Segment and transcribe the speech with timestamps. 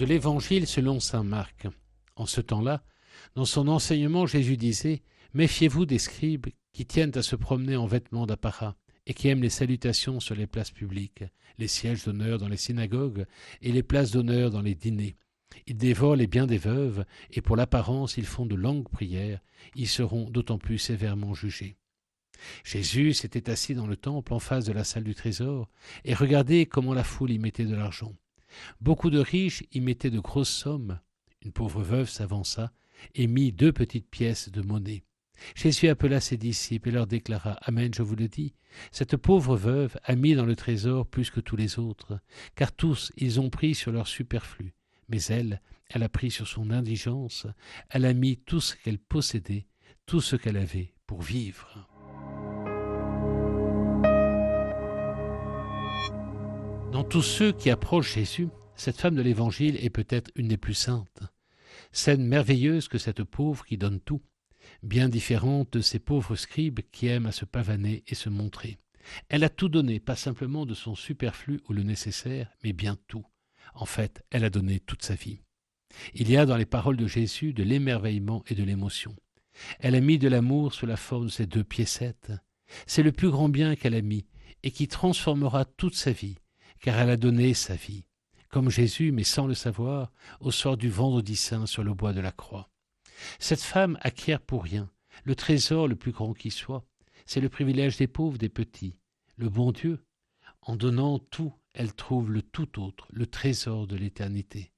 [0.00, 1.66] de l'Évangile selon saint Marc.
[2.16, 2.82] En ce temps-là,
[3.34, 5.02] dans son enseignement, Jésus disait
[5.34, 9.50] Méfiez-vous des scribes qui tiennent à se promener en vêtements d'apparat et qui aiment les
[9.50, 11.24] salutations sur les places publiques,
[11.58, 13.26] les sièges d'honneur dans les synagogues
[13.60, 15.16] et les places d'honneur dans les dîners.
[15.66, 19.40] Ils dévorent les biens des veuves, et pour l'apparence ils font de longues prières,
[19.74, 21.76] ils seront d'autant plus sévèrement jugés.
[22.64, 25.68] Jésus s'était assis dans le temple en face de la salle du trésor,
[26.06, 28.14] et regardait comment la foule y mettait de l'argent.
[28.80, 31.00] Beaucoup de riches y mettaient de grosses sommes.
[31.42, 32.72] Une pauvre veuve s'avança
[33.14, 35.02] et mit deux petites pièces de monnaie.
[35.54, 38.54] Jésus appela ses disciples et leur déclara Amen, je vous le dis,
[38.92, 42.20] cette pauvre veuve a mis dans le trésor plus que tous les autres,
[42.54, 44.74] car tous ils ont pris sur leur superflu,
[45.08, 47.46] mais elle, elle a pris sur son indigence,
[47.88, 49.66] elle a mis tout ce qu'elle possédait,
[50.06, 51.89] tout ce qu'elle avait pour vivre.
[57.00, 60.74] Dans tous ceux qui approchent Jésus, cette femme de l'Évangile est peut-être une des plus
[60.74, 61.22] saintes.
[61.92, 64.20] Scène merveilleuse que cette pauvre qui donne tout,
[64.82, 68.76] bien différente de ces pauvres scribes qui aiment à se pavaner et se montrer.
[69.30, 73.24] Elle a tout donné, pas simplement de son superflu ou le nécessaire, mais bien tout.
[73.72, 75.40] En fait, elle a donné toute sa vie.
[76.12, 79.16] Il y a dans les paroles de Jésus de l'émerveillement et de l'émotion.
[79.78, 82.32] Elle a mis de l'amour sous la forme de ces deux piécettes.
[82.86, 84.26] C'est le plus grand bien qu'elle a mis
[84.62, 86.36] et qui transformera toute sa vie,
[86.80, 88.04] car elle a donné sa vie,
[88.48, 92.20] comme Jésus, mais sans le savoir, au soir du vendredi saint sur le bois de
[92.20, 92.70] la croix.
[93.38, 94.90] Cette femme acquiert pour rien
[95.24, 96.84] le trésor le plus grand qui soit.
[97.26, 98.96] C'est le privilège des pauvres, des petits.
[99.36, 100.04] Le bon Dieu,
[100.62, 104.72] en donnant tout, elle trouve le tout autre, le trésor de l'éternité.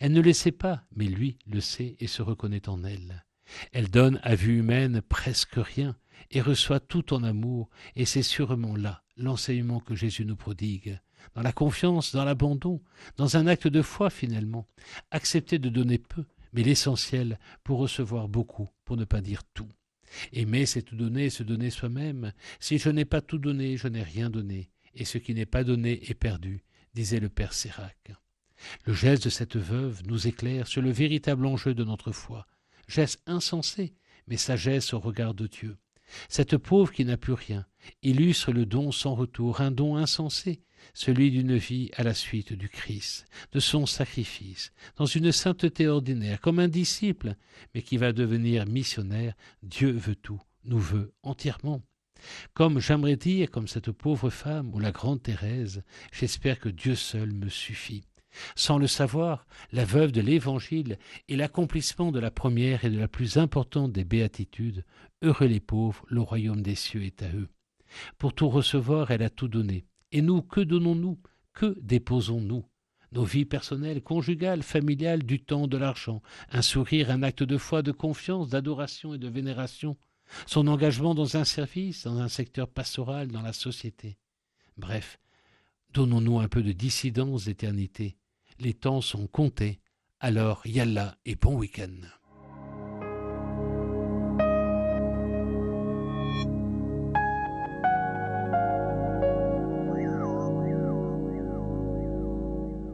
[0.00, 3.24] Elle ne le sait pas, mais lui le sait et se reconnaît en elle.
[3.72, 5.96] Elle donne à vue humaine presque rien
[6.30, 10.98] et reçoit tout en amour, et c'est sûrement là l'enseignement que Jésus nous prodigue,
[11.34, 12.80] dans la confiance, dans l'abandon,
[13.16, 14.66] dans un acte de foi finalement,
[15.10, 19.68] accepter de donner peu, mais l'essentiel pour recevoir beaucoup, pour ne pas dire tout.
[20.32, 22.32] Aimer, c'est tout donner, se donner soi-même.
[22.60, 25.64] Si je n'ai pas tout donné, je n'ai rien donné, et ce qui n'est pas
[25.64, 26.62] donné est perdu,
[26.94, 28.12] disait le père Sérac.
[28.84, 32.46] Le geste de cette veuve nous éclaire sur le véritable enjeu de notre foi.
[32.88, 33.94] Geste insensé,
[34.26, 35.78] mais sagesse au regard de Dieu.
[36.28, 37.66] Cette pauvre qui n'a plus rien
[38.02, 40.60] illustre le don sans retour, un don insensé,
[40.94, 46.40] celui d'une vie à la suite du Christ, de son sacrifice, dans une sainteté ordinaire,
[46.40, 47.34] comme un disciple,
[47.74, 49.34] mais qui va devenir missionnaire.
[49.62, 51.82] Dieu veut tout, nous veut entièrement.
[52.54, 57.32] Comme j'aimerais dire, comme cette pauvre femme ou la grande Thérèse, j'espère que Dieu seul
[57.32, 58.04] me suffit.
[58.54, 60.98] Sans le savoir, la veuve de l'Évangile
[61.28, 64.84] est l'accomplissement de la première et de la plus importante des béatitudes.
[65.22, 67.48] Heureux les pauvres, le royaume des cieux est à eux.
[68.18, 69.84] Pour tout recevoir, elle a tout donné.
[70.12, 71.20] Et nous, que donnons-nous?
[71.52, 72.64] Que déposons-nous?
[73.12, 77.82] Nos vies personnelles, conjugales, familiales, du temps, de l'argent, un sourire, un acte de foi,
[77.82, 79.98] de confiance, d'adoration et de vénération,
[80.46, 84.16] son engagement dans un service, dans un secteur pastoral, dans la société.
[84.78, 85.18] Bref,
[85.92, 88.16] donnons-nous un peu de dissidence d'éternité.
[88.62, 89.80] Les temps sont comptés.
[90.20, 91.90] Alors, yalla et bon week-end.